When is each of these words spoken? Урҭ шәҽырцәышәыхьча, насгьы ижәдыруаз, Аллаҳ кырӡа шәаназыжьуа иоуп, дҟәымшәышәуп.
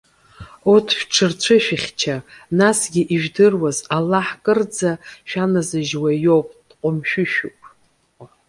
Урҭ 0.71 0.87
шәҽырцәышәыхьча, 0.99 2.15
насгьы 2.57 3.01
ижәдыруаз, 3.13 3.77
Аллаҳ 3.95 4.27
кырӡа 4.43 4.91
шәаназыжьуа 5.29 6.11
иоуп, 6.25 6.47
дҟәымшәышәуп. 6.69 7.59